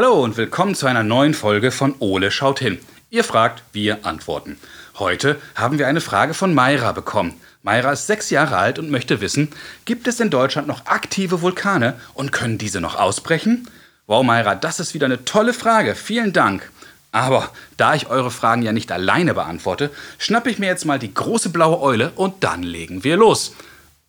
Hallo 0.00 0.22
und 0.22 0.36
willkommen 0.36 0.76
zu 0.76 0.86
einer 0.86 1.02
neuen 1.02 1.34
Folge 1.34 1.72
von 1.72 1.96
Ole 1.98 2.30
schaut 2.30 2.60
hin. 2.60 2.78
Ihr 3.10 3.24
fragt, 3.24 3.64
wir 3.72 4.06
antworten. 4.06 4.56
Heute 4.96 5.40
haben 5.56 5.80
wir 5.80 5.88
eine 5.88 6.00
Frage 6.00 6.34
von 6.34 6.54
Mayra 6.54 6.92
bekommen. 6.92 7.34
Mayra 7.64 7.90
ist 7.90 8.06
sechs 8.06 8.30
Jahre 8.30 8.58
alt 8.58 8.78
und 8.78 8.92
möchte 8.92 9.20
wissen, 9.20 9.48
gibt 9.86 10.06
es 10.06 10.20
in 10.20 10.30
Deutschland 10.30 10.68
noch 10.68 10.86
aktive 10.86 11.42
Vulkane 11.42 11.98
und 12.14 12.30
können 12.30 12.58
diese 12.58 12.80
noch 12.80 12.94
ausbrechen? 12.94 13.68
Wow, 14.06 14.22
Mayra, 14.22 14.54
das 14.54 14.78
ist 14.78 14.94
wieder 14.94 15.06
eine 15.06 15.24
tolle 15.24 15.52
Frage. 15.52 15.96
Vielen 15.96 16.32
Dank. 16.32 16.70
Aber 17.10 17.50
da 17.76 17.96
ich 17.96 18.06
eure 18.06 18.30
Fragen 18.30 18.62
ja 18.62 18.70
nicht 18.70 18.92
alleine 18.92 19.34
beantworte, 19.34 19.90
schnappe 20.18 20.48
ich 20.48 20.60
mir 20.60 20.66
jetzt 20.66 20.84
mal 20.84 21.00
die 21.00 21.12
große 21.12 21.48
blaue 21.48 21.80
Eule 21.80 22.12
und 22.14 22.44
dann 22.44 22.62
legen 22.62 23.02
wir 23.02 23.16
los. 23.16 23.52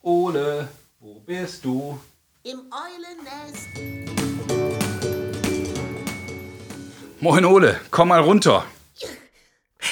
Ole, 0.04 0.68
wo 1.00 1.16
bist 1.26 1.66
du? 1.66 2.00
Im 2.44 2.60
Eulennest. 2.70 4.29
Moin 7.22 7.44
Ole, 7.44 7.78
komm 7.92 8.08
mal 8.10 8.22
runter. 8.22 8.64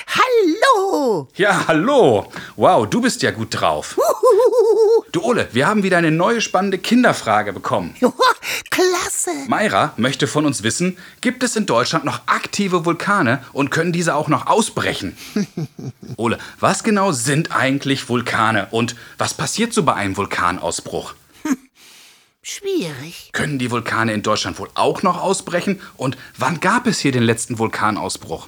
Hallo! 0.07 1.27
Ja, 1.35 1.67
hallo. 1.67 2.31
Wow, 2.55 2.87
du 2.87 3.01
bist 3.01 3.21
ja 3.21 3.31
gut 3.31 3.49
drauf. 3.51 3.97
Du 5.11 5.21
Ole, 5.23 5.49
wir 5.51 5.67
haben 5.67 5.83
wieder 5.83 5.97
eine 5.97 6.11
neue 6.11 6.39
spannende 6.39 6.77
Kinderfrage 6.77 7.51
bekommen. 7.51 7.95
Klasse! 8.71 9.31
Mayra 9.47 9.93
möchte 9.97 10.25
von 10.25 10.45
uns 10.45 10.63
wissen, 10.63 10.97
gibt 11.19 11.43
es 11.43 11.57
in 11.57 11.65
Deutschland 11.65 12.05
noch 12.05 12.21
aktive 12.27 12.85
Vulkane 12.85 13.43
und 13.51 13.71
können 13.71 13.91
diese 13.91 14.15
auch 14.15 14.29
noch 14.29 14.47
ausbrechen? 14.47 15.17
Ole, 16.15 16.37
was 16.61 16.85
genau 16.85 17.11
sind 17.11 17.53
eigentlich 17.53 18.07
Vulkane 18.07 18.67
und 18.71 18.95
was 19.17 19.33
passiert 19.33 19.73
so 19.73 19.83
bei 19.83 19.95
einem 19.95 20.15
Vulkanausbruch? 20.15 21.13
Schwierig. 22.49 23.31
Können 23.33 23.59
die 23.59 23.71
Vulkane 23.71 24.13
in 24.13 24.23
Deutschland 24.23 24.57
wohl 24.57 24.69
auch 24.73 25.03
noch 25.03 25.21
ausbrechen? 25.21 25.81
Und 25.97 26.17
wann 26.37 26.61
gab 26.61 26.87
es 26.87 26.97
hier 26.99 27.11
den 27.11 27.23
letzten 27.23 27.59
Vulkanausbruch? 27.59 28.47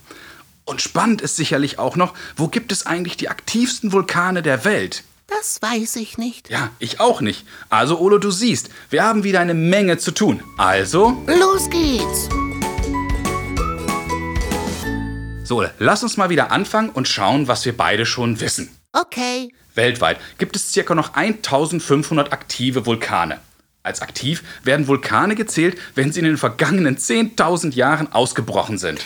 Und 0.64 0.82
spannend 0.82 1.22
ist 1.22 1.36
sicherlich 1.36 1.80
auch 1.80 1.98
noch, 1.98 2.14
wo 2.38 2.48
gibt 2.48 2.72
es 2.72 2.86
eigentlich 2.86 3.18
die 3.18 3.28
aktivsten 3.28 3.92
Vulkane 3.92 4.42
der 4.42 4.64
Welt? 4.64 5.04
Das 5.28 5.62
weiß 5.62 5.98
ich 5.98 6.18
nicht. 6.18 6.50
Ja, 6.50 6.70
ich 6.80 7.02
auch 7.02 7.20
nicht. 7.20 7.46
Also, 7.70 8.00
Olo, 8.00 8.20
du 8.20 8.32
siehst, 8.32 8.70
wir 8.90 9.04
haben 9.04 9.26
wieder 9.26 9.42
eine 9.42 9.54
Menge 9.54 9.98
zu 9.98 10.12
tun. 10.12 10.42
Also, 10.58 11.22
Los 11.28 11.70
geht's! 11.70 12.30
so, 15.44 15.66
lass 15.78 16.04
uns 16.04 16.16
mal 16.16 16.30
wieder 16.30 16.54
anfangen 16.54 16.92
und 16.92 17.10
schauen, 17.10 17.50
was 17.50 17.66
wir 17.66 17.76
beide 17.76 18.06
schon 18.06 18.40
wissen. 18.40 18.70
Okay. 18.94 19.54
Weltweit 19.76 20.20
gibt 20.38 20.56
es 20.56 20.72
circa 20.72 20.96
noch 20.96 21.16
1500 21.16 22.32
aktive 22.32 22.86
Vulkane. 22.86 23.42
Als 23.82 24.02
aktiv 24.02 24.44
werden 24.64 24.88
Vulkane 24.88 25.36
gezählt, 25.36 25.78
wenn 25.96 26.12
sie 26.12 26.20
in 26.20 26.26
den 26.26 26.38
vergangenen 26.38 26.98
10.000 26.98 27.74
Jahren 27.74 28.12
ausgebrochen 28.12 28.78
sind. 28.78 29.06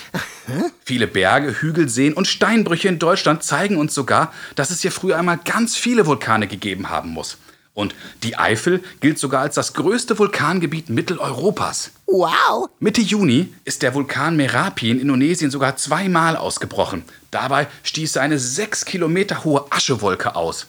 Viele 0.84 1.06
Berge, 1.06 1.60
Hügel, 1.60 1.88
Seen 1.88 2.12
und 2.12 2.26
Steinbrüche 2.26 2.88
in 2.88 2.98
Deutschland 2.98 3.44
zeigen 3.44 3.76
uns 3.76 3.94
sogar, 3.94 4.32
dass 4.56 4.70
es 4.70 4.82
hier 4.82 4.90
früher 4.90 5.16
einmal 5.16 5.38
ganz 5.38 5.76
viele 5.76 6.06
Vulkane 6.06 6.48
gegeben 6.48 6.90
haben 6.90 7.10
muss. 7.10 7.38
Und 7.72 7.94
die 8.22 8.36
Eifel 8.36 8.82
gilt 9.00 9.18
sogar 9.18 9.42
als 9.42 9.56
das 9.56 9.74
größte 9.74 10.18
Vulkangebiet 10.18 10.90
Mitteleuropas. 10.90 11.90
Wow. 12.06 12.68
Mitte 12.78 13.00
Juni 13.00 13.52
ist 13.64 13.82
der 13.82 13.94
Vulkan 13.94 14.36
Merapi 14.36 14.90
in 14.90 15.00
Indonesien 15.00 15.50
sogar 15.50 15.76
zweimal 15.76 16.36
ausgebrochen. 16.36 17.04
Dabei 17.32 17.66
stieß 17.82 18.16
er 18.16 18.22
eine 18.22 18.38
sechs 18.38 18.84
Kilometer 18.84 19.42
hohe 19.42 19.66
Aschewolke 19.70 20.36
aus. 20.36 20.66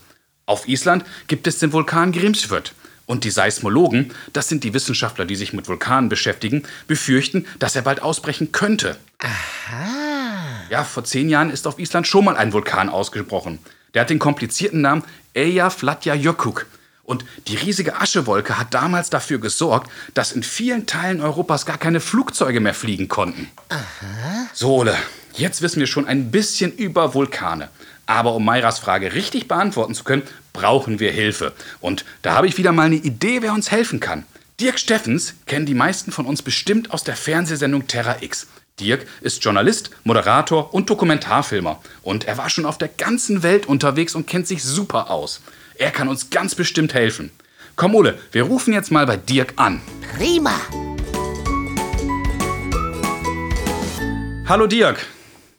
Auf 0.48 0.68
Island 0.68 1.06
gibt 1.28 1.46
es 1.48 1.60
den 1.60 1.74
Vulkan 1.74 2.12
Grímsvötn. 2.12 2.72
Und 3.06 3.24
die 3.24 3.30
Seismologen, 3.30 4.12
das 4.34 4.50
sind 4.50 4.64
die 4.64 4.74
Wissenschaftler, 4.74 5.26
die 5.26 5.36
sich 5.36 5.54
mit 5.54 5.68
Vulkanen 5.68 6.10
beschäftigen, 6.10 6.64
befürchten, 6.88 7.46
dass 7.60 7.76
er 7.76 7.84
bald 7.84 8.02
ausbrechen 8.02 8.52
könnte. 8.52 8.98
Ja, 10.70 10.84
vor 10.84 11.04
zehn 11.04 11.30
Jahren 11.30 11.52
ist 11.52 11.68
auf 11.68 11.78
Island 11.78 12.08
schon 12.08 12.26
mal 12.26 12.36
ein 12.36 12.52
Vulkan 12.54 12.90
ausgebrochen. 12.90 13.60
Der 13.94 14.02
hat 14.02 14.10
den 14.10 14.20
komplizierten 14.20 14.82
Namen 14.82 15.04
Eyjafjallajökull. 15.36 16.66
Und 17.04 17.24
die 17.48 17.56
riesige 17.56 18.02
Aschewolke 18.02 18.58
hat 18.58 18.74
damals 18.74 19.12
dafür 19.12 19.38
gesorgt, 19.38 19.92
dass 20.16 20.32
in 20.32 20.42
vielen 20.42 20.88
Teilen 20.88 21.22
Europas 21.22 21.68
gar 21.68 21.78
keine 21.78 22.00
Flugzeuge 22.00 22.60
mehr 22.60 22.74
fliegen 22.74 23.08
konnten. 23.08 23.48
So, 24.54 24.78
Ole, 24.78 24.98
jetzt 25.34 25.62
wissen 25.62 25.80
wir 25.80 25.88
schon 25.88 26.08
ein 26.08 26.32
bisschen 26.32 26.72
über 26.72 27.14
Vulkane. 27.14 27.70
Aber 28.06 28.34
um 28.34 28.46
Mayras 28.46 28.80
Frage 28.80 29.14
richtig 29.14 29.48
beantworten 29.48 29.96
zu 29.96 30.04
können, 30.04 30.24
brauchen 30.54 31.00
wir 31.00 31.12
Hilfe. 31.12 31.54
Und 31.82 32.06
da 32.22 32.34
habe 32.34 32.48
ich 32.48 32.58
wieder 32.58 32.72
mal 32.72 32.88
eine 32.88 32.96
Idee, 32.96 33.42
wer 33.42 33.54
uns 33.54 33.72
helfen 33.72 34.00
kann. 34.00 34.26
Dirk 34.60 34.80
Steffens 34.80 35.36
kennen 35.48 35.66
die 35.66 35.74
meisten 35.74 36.12
von 36.12 36.26
uns 36.26 36.42
bestimmt 36.42 36.92
aus 36.92 37.04
der 37.04 37.16
Fernsehsendung 37.16 37.88
Terra 37.88 38.18
X. 38.22 38.48
Dirk 38.80 39.06
ist 39.22 39.44
Journalist, 39.44 39.90
Moderator 40.04 40.74
und 40.74 40.90
Dokumentarfilmer. 40.90 41.82
Und 42.04 42.26
er 42.26 42.38
war 42.38 42.50
schon 42.50 42.66
auf 42.66 42.78
der 42.78 42.90
ganzen 42.90 43.44
Welt 43.44 43.66
unterwegs 43.66 44.16
und 44.16 44.28
kennt 44.28 44.48
sich 44.48 44.64
super 44.64 45.10
aus. 45.10 45.42
Er 45.76 45.92
kann 45.92 46.08
uns 46.08 46.30
ganz 46.30 46.56
bestimmt 46.56 46.94
helfen. 46.94 47.32
Komm, 47.76 47.96
Ole, 47.96 48.18
wir 48.32 48.44
rufen 48.44 48.74
jetzt 48.74 48.92
mal 48.92 49.06
bei 49.06 49.18
Dirk 49.18 49.54
an. 49.58 49.82
Prima. 50.18 50.54
Hallo 54.48 54.68
Dirk. 54.68 55.06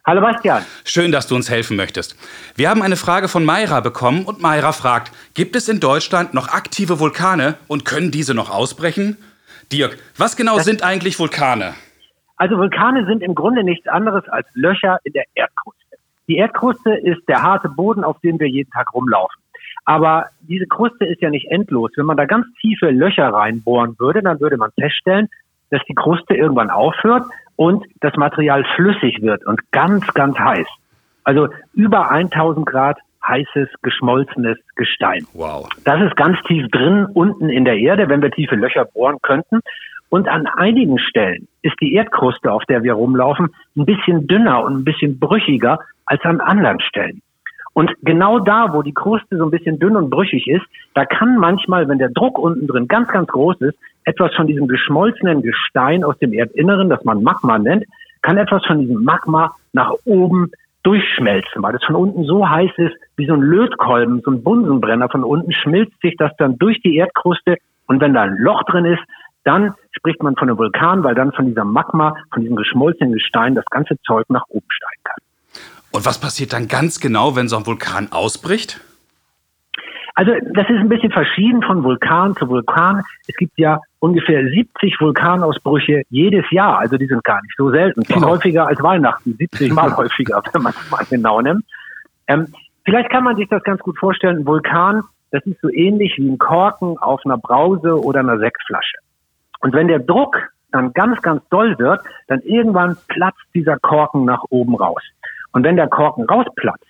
Hallo 0.09 0.21
Bastian. 0.21 0.63
Schön, 0.85 1.11
dass 1.11 1.27
du 1.27 1.35
uns 1.35 1.51
helfen 1.51 1.77
möchtest. 1.77 2.15
Wir 2.55 2.71
haben 2.71 2.81
eine 2.81 2.95
Frage 2.95 3.27
von 3.27 3.45
Mayra 3.45 3.81
bekommen 3.81 4.25
und 4.25 4.41
Mayra 4.41 4.71
fragt, 4.71 5.11
gibt 5.35 5.57
es 5.57 5.69
in 5.69 5.81
Deutschland 5.81 6.33
noch 6.33 6.47
aktive 6.47 7.01
Vulkane 7.01 7.57
und 7.67 7.85
können 7.85 8.13
diese 8.13 8.33
noch 8.33 8.49
ausbrechen? 8.49 9.17
Dirk, 9.73 9.99
was 10.17 10.37
genau 10.37 10.59
sind 10.61 10.85
eigentlich 10.85 11.19
Vulkane? 11.19 11.75
Also 12.37 12.57
Vulkane 12.57 13.05
sind 13.07 13.21
im 13.21 13.35
Grunde 13.35 13.65
nichts 13.65 13.89
anderes 13.89 14.23
als 14.29 14.47
Löcher 14.55 15.01
in 15.03 15.13
der 15.13 15.25
Erdkruste. 15.35 15.97
Die 16.29 16.37
Erdkruste 16.37 16.95
ist 16.95 17.23
der 17.27 17.43
harte 17.43 17.69
Boden, 17.69 18.05
auf 18.05 18.21
dem 18.21 18.39
wir 18.39 18.47
jeden 18.47 18.71
Tag 18.71 18.95
rumlaufen. 18.95 19.43
Aber 19.87 20.27
diese 20.43 20.69
Kruste 20.69 21.05
ist 21.05 21.21
ja 21.21 21.31
nicht 21.31 21.51
endlos. 21.51 21.91
Wenn 21.97 22.07
man 22.07 22.17
da 22.17 22.27
ganz 22.27 22.47
tiefe 22.61 22.91
Löcher 22.91 23.27
reinbohren 23.27 23.97
würde, 23.99 24.23
dann 24.23 24.39
würde 24.39 24.57
man 24.57 24.71
feststellen, 24.79 25.29
dass 25.71 25.83
die 25.89 25.95
Kruste 25.95 26.37
irgendwann 26.37 26.71
aufhört 26.71 27.25
und 27.57 27.85
das 28.01 28.15
Material 28.17 28.65
flüssig 28.75 29.23
wird 29.23 29.47
und 29.47 29.61
ganz, 29.73 30.07
ganz 30.15 30.39
heiß. 30.39 30.67
Also 31.25 31.49
über 31.75 32.11
1000 32.11 32.67
Grad 32.67 32.99
heißes, 33.27 33.69
geschmolzenes 33.83 34.59
Gestein. 34.77 35.27
Wow. 35.35 35.69
Das 35.85 36.01
ist 36.01 36.17
ganz 36.17 36.39
tief 36.47 36.69
drin, 36.71 37.07
unten 37.13 37.49
in 37.49 37.65
der 37.65 37.77
Erde, 37.77 38.09
wenn 38.09 38.23
wir 38.23 38.31
tiefe 38.31 38.55
Löcher 38.55 38.85
bohren 38.85 39.19
könnten. 39.23 39.61
Und 40.09 40.29
an 40.29 40.47
einigen 40.47 40.99
Stellen 40.99 41.49
ist 41.63 41.75
die 41.81 41.95
Erdkruste, 41.95 42.53
auf 42.53 42.65
der 42.67 42.85
wir 42.85 42.93
rumlaufen, 42.93 43.49
ein 43.77 43.87
bisschen 43.87 44.29
dünner 44.29 44.63
und 44.63 44.79
ein 44.79 44.85
bisschen 44.85 45.19
brüchiger 45.19 45.81
als 46.05 46.23
an 46.23 46.41
anderen 46.41 46.81
Stellen. 46.81 47.23
Und 47.77 47.93
genau 48.01 48.39
da, 48.39 48.73
wo 48.73 48.81
die 48.81 48.95
Kruste 48.95 49.37
so 49.37 49.45
ein 49.45 49.51
bisschen 49.51 49.79
dünn 49.79 49.97
und 49.97 50.09
brüchig 50.09 50.49
ist, 50.49 50.65
da 50.95 51.05
kann 51.05 51.37
manchmal, 51.37 51.87
wenn 51.89 51.99
der 51.99 52.09
Druck 52.09 52.39
unten 52.39 52.67
drin 52.67 52.89
ganz, 52.89 53.09
ganz 53.09 53.29
groß 53.29 53.61
ist, 53.61 53.79
etwas 54.05 54.35
von 54.35 54.47
diesem 54.47 54.67
geschmolzenen 54.67 55.43
Gestein 55.43 56.03
aus 56.03 56.17
dem 56.19 56.33
Erdinneren, 56.33 56.89
das 56.89 57.05
man 57.05 57.23
Magma 57.23 57.59
nennt, 57.59 57.85
kann 58.23 58.39
etwas 58.39 58.65
von 58.65 58.79
diesem 58.79 59.05
Magma 59.05 59.55
nach 59.75 59.93
oben 60.07 60.53
durchschmelzen, 60.85 61.63
weil 61.63 61.75
es 61.75 61.85
von 61.85 61.97
unten 61.97 62.25
so 62.25 62.49
heiß 62.49 62.71
ist, 62.79 62.97
wie 63.17 63.27
so 63.27 63.35
ein 63.35 63.43
Lötkolben, 63.43 64.23
so 64.25 64.31
ein 64.31 64.43
Bunsenbrenner. 64.43 65.11
Von 65.11 65.23
unten 65.23 65.53
schmilzt 65.53 66.01
sich 66.01 66.17
das 66.17 66.33
dann 66.39 66.57
durch 66.57 66.81
die 66.81 66.97
Erdkruste 66.97 67.59
und 67.89 68.01
wenn 68.01 68.15
da 68.15 68.23
ein 68.23 68.39
Loch 68.39 68.63
drin 68.63 68.87
ist, 68.87 69.03
dann 69.45 69.75
spricht 69.93 70.23
man 70.23 70.35
von 70.37 70.49
einem 70.49 70.57
Vulkan, 70.57 71.05
weil 71.05 71.15
dann 71.15 71.33
von 71.33 71.45
dieser 71.45 71.67
Magma, 71.67 72.17
von 72.33 72.41
diesem 72.41 72.57
geschmolzenen 72.57 73.13
Gestein 73.13 73.55
das 73.55 73.67
ganze 73.67 74.01
Zeug 74.07 74.25
nach 74.31 74.45
oben 74.49 74.67
kann. 74.81 74.96
Und 75.97 76.05
was 76.05 76.21
passiert 76.21 76.53
dann 76.53 76.69
ganz 76.69 77.01
genau, 77.01 77.37
wenn 77.37 77.49
so 77.49 77.57
ein 77.57 77.65
Vulkan 77.65 78.13
ausbricht? 78.13 78.83
Also 80.15 80.33
das 80.53 80.69
ist 80.69 80.77
ein 80.77 80.91
bisschen 80.91 81.11
verschieden 81.11 81.63
von 81.63 81.85
Vulkan 81.85 82.37
zu 82.37 82.49
Vulkan. 82.51 83.03
Es 83.27 83.35
gibt 83.37 83.59
ja 83.59 83.81
ungefähr 83.99 84.47
70 84.47 85.01
Vulkanausbrüche 85.01 86.03
jedes 86.11 86.45
Jahr. 86.51 86.79
Also 86.79 86.99
die 86.99 87.07
sind 87.07 87.25
gar 87.25 87.41
nicht 87.41 87.55
so 87.57 87.71
selten. 87.71 88.05
Viel 88.05 88.17
Wow. 88.17 88.27
häufiger 88.27 88.67
als 88.67 88.83
Weihnachten. 88.83 89.37
70 89.39 89.73
Mal 89.73 89.97
häufiger, 89.97 90.43
wenn 90.53 90.63
man 90.63 90.75
es 90.79 90.91
mal 90.91 91.05
genau 91.09 91.41
nimmt. 91.41 91.65
Ähm, 92.27 92.49
vielleicht 92.85 93.09
kann 93.09 93.25
man 93.25 93.37
sich 93.37 93.49
das 93.49 93.63
ganz 93.63 93.81
gut 93.81 93.99
vorstellen. 93.99 94.41
Ein 94.41 94.47
Vulkan, 94.47 95.03
das 95.31 95.47
ist 95.47 95.59
so 95.63 95.71
ähnlich 95.71 96.13
wie 96.19 96.29
ein 96.29 96.37
Korken 96.37 96.99
auf 96.99 97.23
einer 97.25 97.39
Brause 97.39 97.99
oder 98.05 98.21
einer 98.21 98.39
Sektflasche. 98.39 98.99
Und 99.61 99.73
wenn 99.73 99.89
der 99.89 100.01
Druck 100.01 100.51
dann 100.73 100.93
ganz, 100.93 101.23
ganz 101.23 101.43
doll 101.49 101.79
wird, 101.79 102.03
dann 102.27 102.41
irgendwann 102.43 102.99
platzt 103.09 103.41
dieser 103.55 103.79
Korken 103.79 104.27
nach 104.27 104.45
oben 104.51 104.75
raus. 104.75 105.03
Und 105.57 105.65
wenn 105.65 105.77
der 105.77 105.89
Korken 105.89 106.27
rausplatzt, 106.27 106.85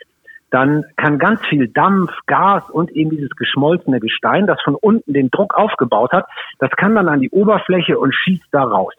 dann 0.50 0.84
kann 0.96 1.20
ganz 1.20 1.40
viel 1.46 1.68
Dampf, 1.68 2.10
Gas 2.26 2.68
und 2.68 2.90
eben 2.90 3.10
dieses 3.10 3.30
geschmolzene 3.36 4.00
Gestein, 4.00 4.48
das 4.48 4.60
von 4.60 4.74
unten 4.74 5.12
den 5.12 5.30
Druck 5.30 5.54
aufgebaut 5.54 6.10
hat, 6.10 6.26
das 6.58 6.70
kann 6.72 6.96
dann 6.96 7.06
an 7.08 7.20
die 7.20 7.30
Oberfläche 7.30 7.96
und 7.96 8.12
schießt 8.12 8.48
da 8.50 8.64
raus. 8.64 8.92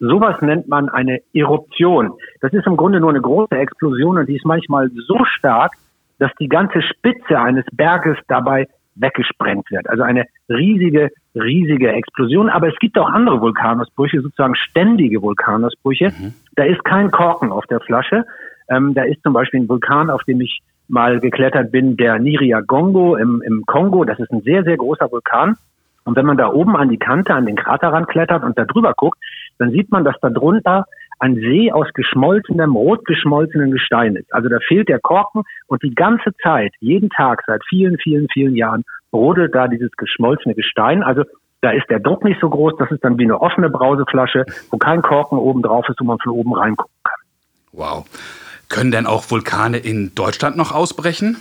Sowas 0.00 0.42
nennt 0.42 0.68
man 0.68 0.90
eine 0.90 1.22
Eruption. 1.32 2.12
Das 2.42 2.52
ist 2.52 2.66
im 2.66 2.76
Grunde 2.76 3.00
nur 3.00 3.08
eine 3.08 3.22
große 3.22 3.56
Explosion 3.56 4.18
und 4.18 4.28
die 4.28 4.36
ist 4.36 4.44
manchmal 4.44 4.90
so 4.90 5.24
stark, 5.24 5.72
dass 6.18 6.30
die 6.38 6.48
ganze 6.48 6.82
Spitze 6.82 7.40
eines 7.40 7.64
Berges 7.72 8.18
dabei 8.28 8.68
weggesprengt 8.96 9.70
wird. 9.70 9.88
Also 9.88 10.02
eine 10.02 10.26
riesige, 10.50 11.08
riesige 11.34 11.90
Explosion. 11.90 12.50
Aber 12.50 12.68
es 12.68 12.78
gibt 12.80 12.98
auch 12.98 13.08
andere 13.08 13.40
Vulkanausbrüche, 13.40 14.20
sozusagen 14.20 14.56
ständige 14.56 15.22
Vulkanausbrüche. 15.22 16.10
Mhm. 16.10 16.34
Da 16.54 16.64
ist 16.64 16.84
kein 16.84 17.10
Korken 17.10 17.50
auf 17.50 17.66
der 17.66 17.80
Flasche. 17.80 18.26
Ähm, 18.68 18.94
da 18.94 19.04
ist 19.04 19.22
zum 19.22 19.32
Beispiel 19.32 19.60
ein 19.60 19.68
Vulkan, 19.68 20.10
auf 20.10 20.24
dem 20.24 20.40
ich 20.40 20.60
mal 20.88 21.20
geklettert 21.20 21.72
bin, 21.72 21.96
der 21.96 22.18
Niriagongo 22.18 23.16
im, 23.16 23.42
im 23.42 23.64
Kongo. 23.66 24.04
Das 24.04 24.18
ist 24.18 24.30
ein 24.30 24.42
sehr, 24.42 24.64
sehr 24.64 24.76
großer 24.76 25.10
Vulkan. 25.10 25.56
Und 26.04 26.16
wenn 26.16 26.26
man 26.26 26.36
da 26.36 26.52
oben 26.52 26.76
an 26.76 26.88
die 26.88 26.98
Kante, 26.98 27.34
an 27.34 27.46
den 27.46 27.56
Kraterrand 27.56 28.08
klettert 28.08 28.44
und 28.44 28.56
da 28.56 28.64
drüber 28.64 28.94
guckt, 28.96 29.18
dann 29.58 29.70
sieht 29.70 29.90
man, 29.90 30.04
dass 30.04 30.14
da 30.20 30.30
drunter 30.30 30.84
ein 31.18 31.34
See 31.34 31.72
aus 31.72 31.88
geschmolzenem, 31.94 32.76
rot 32.76 33.04
geschmolzenem 33.06 33.70
Gestein 33.72 34.16
ist. 34.16 34.32
Also 34.32 34.48
da 34.48 34.58
fehlt 34.60 34.88
der 34.88 35.00
Korken 35.00 35.42
und 35.66 35.82
die 35.82 35.94
ganze 35.94 36.32
Zeit, 36.42 36.72
jeden 36.78 37.10
Tag, 37.10 37.42
seit 37.46 37.64
vielen, 37.68 37.98
vielen, 37.98 38.28
vielen 38.32 38.54
Jahren, 38.54 38.84
brodelt 39.10 39.54
da 39.54 39.66
dieses 39.66 39.90
geschmolzene 39.92 40.54
Gestein. 40.54 41.02
Also 41.02 41.24
da 41.62 41.70
ist 41.70 41.88
der 41.88 42.00
Druck 42.00 42.22
nicht 42.22 42.40
so 42.40 42.50
groß, 42.50 42.74
das 42.78 42.90
ist 42.90 43.02
dann 43.02 43.18
wie 43.18 43.24
eine 43.24 43.40
offene 43.40 43.70
Brauseflasche, 43.70 44.44
wo 44.70 44.76
kein 44.76 45.02
Korken 45.02 45.38
oben 45.38 45.62
drauf 45.62 45.88
ist, 45.88 45.98
wo 46.00 46.04
man 46.04 46.18
von 46.18 46.32
oben 46.32 46.54
reingucken 46.54 46.94
kann. 47.02 47.20
Wow. 47.72 48.04
Können 48.68 48.90
denn 48.90 49.06
auch 49.06 49.30
Vulkane 49.30 49.78
in 49.78 50.14
Deutschland 50.14 50.56
noch 50.56 50.72
ausbrechen? 50.72 51.36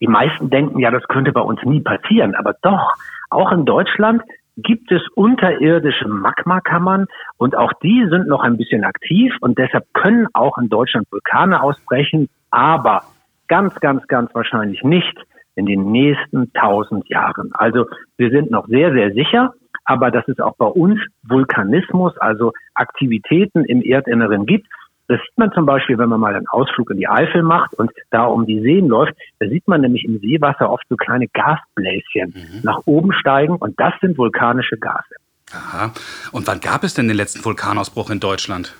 Die 0.00 0.08
meisten 0.08 0.50
denken 0.50 0.80
ja, 0.80 0.90
das 0.90 1.04
könnte 1.04 1.32
bei 1.32 1.40
uns 1.40 1.62
nie 1.62 1.80
passieren, 1.80 2.34
aber 2.34 2.54
doch, 2.62 2.94
auch 3.30 3.52
in 3.52 3.64
Deutschland 3.64 4.22
gibt 4.56 4.90
es 4.92 5.00
unterirdische 5.14 6.08
Magmakammern 6.08 7.06
und 7.36 7.56
auch 7.56 7.72
die 7.82 8.06
sind 8.10 8.26
noch 8.26 8.42
ein 8.42 8.56
bisschen 8.56 8.84
aktiv 8.84 9.32
und 9.40 9.58
deshalb 9.58 9.86
können 9.94 10.26
auch 10.32 10.58
in 10.58 10.68
Deutschland 10.68 11.06
Vulkane 11.10 11.62
ausbrechen, 11.62 12.28
aber 12.50 13.04
ganz, 13.48 13.74
ganz, 13.80 14.06
ganz 14.08 14.34
wahrscheinlich 14.34 14.82
nicht 14.82 15.16
in 15.54 15.66
den 15.66 15.92
nächsten 15.92 16.52
tausend 16.52 17.08
Jahren. 17.08 17.50
Also 17.54 17.86
wir 18.16 18.30
sind 18.30 18.50
noch 18.50 18.66
sehr, 18.66 18.92
sehr 18.92 19.12
sicher, 19.12 19.54
aber 19.84 20.10
dass 20.10 20.26
es 20.28 20.40
auch 20.40 20.56
bei 20.56 20.66
uns 20.66 21.00
Vulkanismus, 21.22 22.16
also 22.18 22.52
Aktivitäten 22.74 23.64
im 23.64 23.82
Erdinneren 23.82 24.46
gibt, 24.46 24.66
das 25.12 25.20
sieht 25.20 25.36
man 25.36 25.52
zum 25.52 25.66
Beispiel, 25.66 25.98
wenn 25.98 26.08
man 26.08 26.20
mal 26.20 26.34
einen 26.34 26.48
Ausflug 26.48 26.90
in 26.90 26.96
die 26.96 27.06
Eifel 27.06 27.42
macht 27.42 27.74
und 27.74 27.90
da 28.10 28.24
um 28.24 28.46
die 28.46 28.60
Seen 28.60 28.88
läuft. 28.88 29.12
Da 29.40 29.46
sieht 29.46 29.68
man 29.68 29.82
nämlich 29.82 30.04
im 30.04 30.18
Seewasser 30.20 30.70
oft 30.70 30.84
so 30.88 30.96
kleine 30.96 31.28
Gasbläschen 31.28 32.32
mhm. 32.34 32.60
nach 32.62 32.80
oben 32.86 33.12
steigen 33.12 33.56
und 33.56 33.78
das 33.78 33.92
sind 34.00 34.16
vulkanische 34.16 34.78
Gase. 34.78 35.16
Aha. 35.54 35.92
Und 36.32 36.46
wann 36.46 36.60
gab 36.60 36.82
es 36.82 36.94
denn 36.94 37.08
den 37.08 37.16
letzten 37.18 37.44
Vulkanausbruch 37.44 38.08
in 38.08 38.20
Deutschland? 38.20 38.74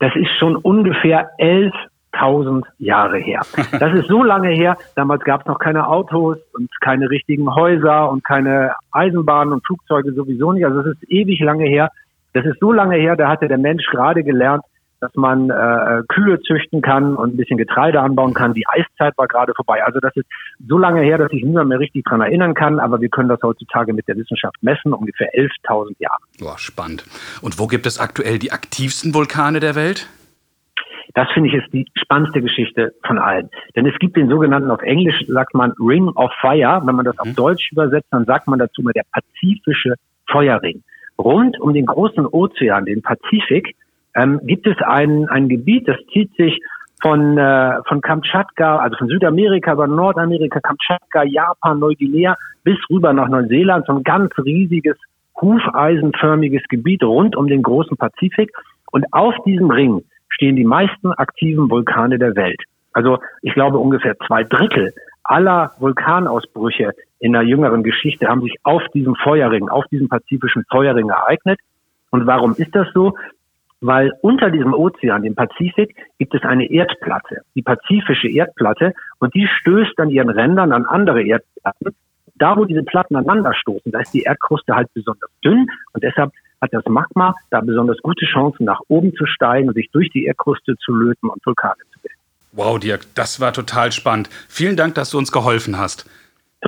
Das 0.00 0.16
ist 0.16 0.32
schon 0.36 0.56
ungefähr 0.56 1.30
11.000 1.38 2.64
Jahre 2.78 3.18
her. 3.18 3.42
Das 3.78 3.94
ist 3.94 4.08
so 4.08 4.24
lange 4.24 4.48
her. 4.48 4.76
Damals 4.96 5.22
gab 5.22 5.42
es 5.42 5.46
noch 5.46 5.60
keine 5.60 5.86
Autos 5.86 6.38
und 6.54 6.68
keine 6.80 7.08
richtigen 7.08 7.54
Häuser 7.54 8.10
und 8.10 8.24
keine 8.24 8.74
Eisenbahnen 8.90 9.52
und 9.52 9.64
Flugzeuge 9.64 10.12
sowieso 10.12 10.52
nicht. 10.52 10.64
Also 10.64 10.82
das 10.82 10.94
ist 10.94 11.08
ewig 11.08 11.38
lange 11.38 11.66
her. 11.66 11.92
Das 12.32 12.44
ist 12.44 12.58
so 12.58 12.72
lange 12.72 12.96
her, 12.96 13.14
da 13.14 13.28
hatte 13.28 13.46
der 13.46 13.58
Mensch 13.58 13.86
gerade 13.92 14.24
gelernt, 14.24 14.64
dass 15.04 15.14
man 15.16 15.50
äh, 15.50 16.02
Kühe 16.08 16.40
züchten 16.40 16.80
kann 16.80 17.14
und 17.14 17.34
ein 17.34 17.36
bisschen 17.36 17.58
Getreide 17.58 18.00
anbauen 18.00 18.32
kann. 18.32 18.54
Die 18.54 18.64
Eiszeit 18.66 19.12
war 19.18 19.28
gerade 19.28 19.52
vorbei. 19.54 19.84
Also 19.84 20.00
das 20.00 20.16
ist 20.16 20.24
so 20.66 20.78
lange 20.78 21.02
her, 21.02 21.18
dass 21.18 21.30
sich 21.30 21.44
niemand 21.44 21.68
mehr 21.68 21.78
richtig 21.78 22.04
dran 22.04 22.22
erinnern 22.22 22.54
kann, 22.54 22.80
aber 22.80 23.02
wir 23.02 23.10
können 23.10 23.28
das 23.28 23.42
heutzutage 23.42 23.92
mit 23.92 24.08
der 24.08 24.16
Wissenschaft 24.16 24.56
messen, 24.62 24.94
ungefähr 24.94 25.28
11.000 25.34 25.96
Jahre. 25.98 26.22
Boah, 26.40 26.58
spannend. 26.58 27.04
Und 27.42 27.58
wo 27.58 27.66
gibt 27.66 27.84
es 27.84 28.00
aktuell 28.00 28.38
die 28.38 28.50
aktivsten 28.50 29.12
Vulkane 29.12 29.60
der 29.60 29.74
Welt? 29.74 30.08
Das 31.12 31.30
finde 31.32 31.50
ich 31.50 31.54
ist 31.54 31.70
die 31.70 31.84
spannendste 31.96 32.40
Geschichte 32.40 32.94
von 33.06 33.18
allen. 33.18 33.50
Denn 33.76 33.86
es 33.86 33.98
gibt 33.98 34.16
den 34.16 34.30
sogenannten, 34.30 34.70
auf 34.70 34.80
Englisch 34.80 35.22
sagt 35.28 35.52
man 35.52 35.74
Ring 35.78 36.08
of 36.08 36.32
Fire. 36.40 36.80
Wenn 36.82 36.96
man 36.96 37.04
das 37.04 37.18
auf 37.18 37.26
mhm. 37.26 37.34
Deutsch 37.34 37.70
übersetzt, 37.72 38.08
dann 38.10 38.24
sagt 38.24 38.48
man 38.48 38.58
dazu 38.58 38.80
mal 38.80 38.92
der 38.92 39.04
pazifische 39.12 39.96
Feuerring. 40.30 40.82
Rund 41.18 41.60
um 41.60 41.74
den 41.74 41.84
großen 41.84 42.26
Ozean, 42.26 42.86
den 42.86 43.02
Pazifik, 43.02 43.76
ähm, 44.14 44.40
gibt 44.44 44.66
es 44.66 44.76
ein, 44.78 45.28
ein 45.28 45.48
Gebiet, 45.48 45.88
das 45.88 45.96
zieht 46.12 46.34
sich 46.36 46.60
von, 47.02 47.36
äh, 47.36 47.82
von 47.86 48.00
Kamtschatka, 48.00 48.78
also 48.78 48.96
von 48.96 49.08
Südamerika 49.08 49.72
über 49.72 49.86
Nordamerika, 49.86 50.60
Kamtschatka, 50.60 51.24
Japan, 51.24 51.78
Neuguinea 51.78 52.36
bis 52.62 52.78
rüber 52.90 53.12
nach 53.12 53.28
Neuseeland, 53.28 53.86
so 53.86 53.92
ein 53.92 54.02
ganz 54.02 54.30
riesiges, 54.38 54.96
hufeisenförmiges 55.40 56.62
Gebiet 56.68 57.02
rund 57.02 57.36
um 57.36 57.46
den 57.46 57.62
großen 57.62 57.96
Pazifik. 57.96 58.52
Und 58.90 59.04
auf 59.12 59.34
diesem 59.44 59.70
Ring 59.70 60.02
stehen 60.28 60.56
die 60.56 60.64
meisten 60.64 61.12
aktiven 61.12 61.70
Vulkane 61.70 62.18
der 62.18 62.34
Welt. 62.36 62.62
Also 62.92 63.18
ich 63.42 63.52
glaube 63.54 63.78
ungefähr 63.78 64.16
zwei 64.26 64.44
Drittel 64.44 64.92
aller 65.24 65.72
Vulkanausbrüche 65.78 66.92
in 67.18 67.32
der 67.32 67.42
jüngeren 67.42 67.82
Geschichte 67.82 68.28
haben 68.28 68.42
sich 68.42 68.56
auf 68.62 68.82
diesem 68.94 69.14
Feuerring, 69.16 69.68
auf 69.68 69.86
diesem 69.86 70.08
pazifischen 70.08 70.64
Feuerring 70.70 71.08
ereignet. 71.08 71.58
Und 72.10 72.26
warum 72.26 72.52
ist 72.52 72.74
das 72.74 72.86
so? 72.94 73.14
Weil 73.86 74.12
unter 74.22 74.50
diesem 74.50 74.72
Ozean, 74.72 75.22
dem 75.22 75.34
Pazifik, 75.34 75.94
gibt 76.18 76.34
es 76.34 76.42
eine 76.42 76.70
Erdplatte, 76.70 77.42
die 77.54 77.60
pazifische 77.60 78.28
Erdplatte, 78.28 78.94
und 79.18 79.34
die 79.34 79.46
stößt 79.46 79.98
an 79.98 80.08
ihren 80.08 80.30
Rändern 80.30 80.72
an 80.72 80.86
andere 80.86 81.22
Erdplatten. 81.22 81.94
Da, 82.36 82.56
wo 82.56 82.64
diese 82.64 82.82
Platten 82.82 83.14
aneinanderstoßen, 83.14 83.92
da 83.92 84.00
ist 84.00 84.14
die 84.14 84.22
Erdkruste 84.22 84.74
halt 84.74 84.88
besonders 84.94 85.30
dünn 85.44 85.66
und 85.92 86.02
deshalb 86.02 86.32
hat 86.62 86.72
das 86.72 86.84
Magma 86.86 87.34
da 87.50 87.60
besonders 87.60 87.98
gute 87.98 88.24
Chancen, 88.24 88.64
nach 88.64 88.80
oben 88.88 89.14
zu 89.14 89.26
steigen 89.26 89.68
und 89.68 89.74
sich 89.74 89.90
durch 89.92 90.08
die 90.10 90.24
Erdkruste 90.24 90.76
zu 90.78 90.94
löten 90.94 91.28
und 91.28 91.44
Vulkane 91.44 91.76
zu 91.92 92.00
bilden. 92.00 92.18
Wow, 92.52 92.78
Dirk, 92.78 93.02
das 93.14 93.38
war 93.38 93.52
total 93.52 93.92
spannend. 93.92 94.30
Vielen 94.48 94.76
Dank, 94.76 94.94
dass 94.94 95.10
du 95.10 95.18
uns 95.18 95.30
geholfen 95.30 95.78
hast. 95.78 96.08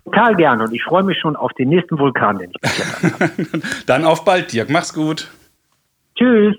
Total 0.05 0.35
gerne 0.35 0.65
und 0.65 0.75
ich 0.75 0.85
freue 0.85 1.03
mich 1.03 1.19
schon 1.19 1.35
auf 1.35 1.53
den 1.55 1.71
nächsten 1.71 1.99
Vulkan, 1.99 2.39
den 2.39 2.51
ich 2.51 2.61
beklettert 2.61 3.21
habe. 3.21 3.63
Dann 3.87 4.05
auf 4.05 4.27
bald, 4.27 4.53
Dirk. 4.53 4.69
Mach's 4.69 4.93
gut. 4.93 5.31
Tschüss. 6.15 6.57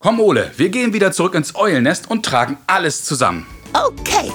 Komm, 0.00 0.20
Ole, 0.20 0.52
wir 0.56 0.68
gehen 0.68 0.92
wieder 0.92 1.10
zurück 1.10 1.34
ins 1.34 1.56
Eulennest 1.56 2.08
und 2.08 2.24
tragen 2.24 2.56
alles 2.68 3.04
zusammen. 3.04 3.48
Okay. 3.72 4.30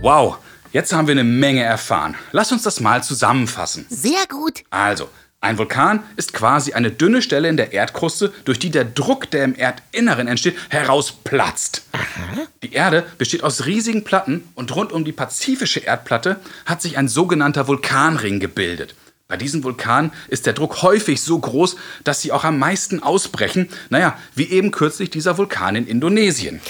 Wow, 0.00 0.38
jetzt 0.72 0.94
haben 0.94 1.06
wir 1.06 1.12
eine 1.12 1.24
Menge 1.24 1.62
erfahren. 1.62 2.14
Lass 2.32 2.52
uns 2.52 2.62
das 2.62 2.80
mal 2.80 3.02
zusammenfassen. 3.02 3.84
Sehr 3.90 4.26
gut. 4.30 4.62
Also, 4.70 5.10
ein 5.42 5.58
Vulkan 5.58 6.02
ist 6.16 6.32
quasi 6.32 6.72
eine 6.72 6.90
dünne 6.90 7.20
Stelle 7.20 7.50
in 7.50 7.58
der 7.58 7.74
Erdkruste, 7.74 8.32
durch 8.46 8.58
die 8.58 8.70
der 8.70 8.86
Druck, 8.86 9.30
der 9.30 9.44
im 9.44 9.54
Erdinneren 9.54 10.26
entsteht, 10.26 10.56
herausplatzt. 10.70 11.82
Aha. 11.92 12.46
Die 12.62 12.72
Erde 12.72 13.04
besteht 13.18 13.44
aus 13.44 13.66
riesigen 13.66 14.04
Platten 14.04 14.48
und 14.54 14.74
rund 14.74 14.90
um 14.90 15.04
die 15.04 15.12
pazifische 15.12 15.80
Erdplatte 15.80 16.40
hat 16.64 16.80
sich 16.80 16.96
ein 16.96 17.08
sogenannter 17.08 17.68
Vulkanring 17.68 18.40
gebildet. 18.40 18.94
Bei 19.30 19.36
diesen 19.36 19.62
Vulkanen 19.62 20.10
ist 20.28 20.46
der 20.46 20.54
Druck 20.54 20.80
häufig 20.80 21.20
so 21.20 21.38
groß, 21.38 21.76
dass 22.02 22.22
sie 22.22 22.32
auch 22.32 22.44
am 22.44 22.58
meisten 22.58 23.02
ausbrechen. 23.02 23.68
Naja, 23.90 24.16
wie 24.34 24.44
eben 24.44 24.70
kürzlich 24.70 25.10
dieser 25.10 25.36
Vulkan 25.36 25.76
in 25.76 25.86
Indonesien. 25.86 26.62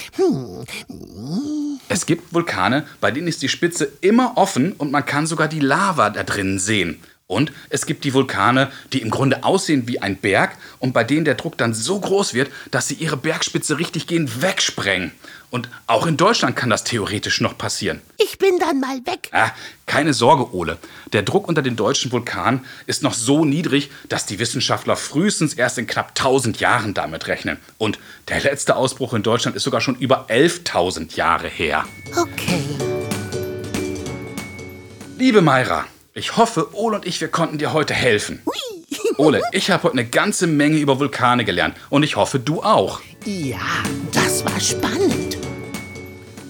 Es 1.89 2.05
gibt 2.05 2.35
Vulkane, 2.35 2.85
bei 3.01 3.13
denen 3.13 3.29
ist 3.29 3.43
die 3.43 3.49
Spitze 3.49 3.93
immer 4.01 4.33
offen 4.35 4.73
und 4.73 4.91
man 4.91 5.07
kann 5.07 5.29
sogar 5.29 5.47
die 5.47 5.61
Lava 5.61 6.11
da 6.11 6.25
drin 6.25 6.59
sehen. 6.59 6.99
Und 7.29 7.53
es 7.69 7.85
gibt 7.85 8.05
die 8.05 8.15
Vulkane, 8.15 8.73
die 8.95 9.03
im 9.03 9.11
Grunde 9.11 9.45
aussehen 9.45 9.87
wie 9.87 10.01
ein 10.01 10.17
Berg 10.17 10.57
und 10.79 10.95
bei 10.95 11.05
denen 11.05 11.27
der 11.27 11.35
Druck 11.35 11.59
dann 11.59 11.75
so 11.75 12.01
groß 12.01 12.33
wird, 12.33 12.51
dass 12.71 12.89
sie 12.89 12.95
ihre 12.95 13.19
Bergspitze 13.19 13.79
richtig 13.79 14.07
gehen 14.07 14.41
wegsprengen. 14.41 15.13
Und 15.51 15.69
auch 15.87 16.07
in 16.07 16.17
Deutschland 16.17 16.57
kann 16.57 16.71
das 16.71 16.85
theoretisch 16.85 17.43
noch 17.43 17.59
passieren. 17.59 18.01
Ich 18.17 18.39
bin 18.39 18.59
dann 18.59 18.81
mal 18.81 18.97
weg. 19.05 19.29
Ah, 19.33 19.51
keine 19.85 20.15
Sorge, 20.15 20.55
Ole. 20.55 20.79
Der 21.13 21.23
Druck 21.23 21.49
unter 21.49 21.61
den 21.61 21.77
deutschen 21.77 22.13
Vulkanen 22.13 22.65
ist 22.87 23.03
noch 23.03 23.15
so 23.15 23.45
niedrig, 23.45 23.91
dass 24.09 24.25
die 24.25 24.39
Wissenschaftler 24.39 24.97
frühestens 24.97 25.53
erst 25.53 25.77
in 25.77 25.87
knapp 25.87 26.11
1000 26.11 26.61
Jahren 26.61 26.95
damit 26.95 27.27
rechnen. 27.27 27.59
Und 27.77 27.99
der 28.29 28.41
letzte 28.41 28.75
Ausbruch 28.75 29.13
in 29.13 29.23
Deutschland 29.23 29.55
ist 29.55 29.65
sogar 29.65 29.83
schon 29.83 29.97
über 29.97 30.31
11.000 30.31 31.15
Jahre 31.15 31.49
her. 31.49 31.85
Okay. 32.17 32.65
Liebe 35.19 35.43
Mayra, 35.43 35.87
ich 36.19 36.37
hoffe, 36.37 36.75
Ole 36.75 36.97
und 36.97 37.07
ich, 37.07 37.21
wir 37.21 37.29
konnten 37.29 37.59
dir 37.59 37.73
heute 37.73 37.95
helfen. 37.95 38.43
Ole, 39.17 39.41
ich 39.53 39.71
habe 39.71 39.85
heute 39.85 39.93
eine 39.95 40.05
ganze 40.05 40.49
Menge 40.49 40.79
über 40.79 40.99
Vulkane 40.99 41.45
gelernt 41.45 41.77
und 41.91 42.03
ich 42.03 42.17
hoffe, 42.17 42.41
du 42.41 42.63
auch. 42.63 43.01
Ja, 43.25 43.61
das 44.13 44.45
war 44.45 44.61
spannend. 44.61 45.39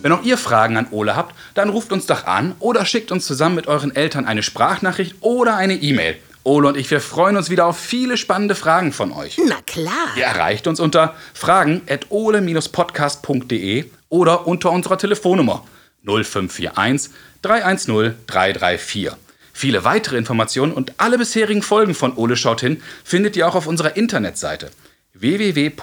Wenn 0.00 0.12
auch 0.12 0.22
ihr 0.22 0.38
Fragen 0.38 0.76
an 0.76 0.87
Ole 0.90 1.16
habt, 1.16 1.34
dann 1.54 1.68
ruft 1.68 1.92
uns 1.92 2.06
doch 2.06 2.26
an 2.26 2.54
oder 2.60 2.87
schickt 2.87 3.12
uns 3.12 3.26
zusammen 3.26 3.56
mit 3.56 3.66
euren 3.66 3.94
Eltern 3.94 4.25
eine 4.26 4.42
Sprachnachricht 4.42 5.16
oder 5.20 5.56
eine 5.56 5.75
E-Mail. 5.75 6.16
Ole 6.44 6.68
und 6.68 6.78
ich, 6.78 6.90
wir 6.90 7.00
freuen 7.00 7.37
uns 7.37 7.50
wieder 7.50 7.66
auf 7.66 7.78
viele 7.78 8.16
spannende 8.16 8.54
Fragen 8.54 8.92
von 8.92 9.12
euch. 9.12 9.38
Na 9.46 9.56
klar. 9.66 9.92
Ihr 10.16 10.25
erreicht 10.25 10.66
uns 10.66 10.80
unter 10.80 11.14
fragen.ole-podcast.de 11.34 13.84
oder 14.08 14.46
unter 14.46 14.70
unserer 14.70 14.96
Telefonnummer 14.96 15.64
0541 16.04 17.10
310 17.42 18.14
334. 18.26 19.27
Viele 19.59 19.83
weitere 19.83 20.17
Informationen 20.17 20.73
und 20.73 20.93
alle 20.99 21.19
bisherigen 21.19 21.62
Folgen 21.62 21.97
von 21.97 22.17
Ole 22.17 22.37
schaut 22.37 22.61
hin 22.61 22.81
findet 23.03 23.35
ihr 23.35 23.49
auch 23.49 23.57
auf 23.57 23.67
unserer 23.67 23.97
Internetseite 23.97 24.71
www.noz.de-ole. 25.15 25.75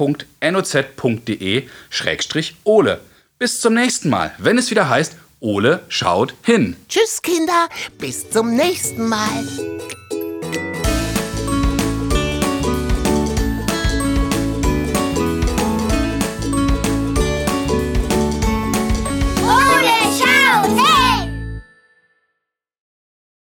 Bis 3.38 3.60
zum 3.60 3.74
nächsten 3.74 4.10
Mal, 4.10 4.34
wenn 4.38 4.58
es 4.58 4.72
wieder 4.72 4.88
heißt, 4.88 5.18
Ole 5.42 5.82
schaut 5.90 6.36
hin. 6.42 6.78
Tschüss, 6.88 7.22
Kinder. 7.22 7.68
Bis 7.98 8.30
zum 8.30 8.56
nächsten 8.56 9.10
Mal. 9.10 9.75